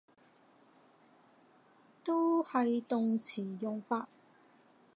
[2.03, 4.09] 都係動詞用法